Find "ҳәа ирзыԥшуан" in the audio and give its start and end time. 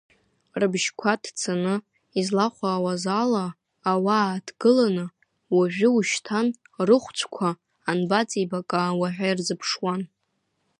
9.15-10.01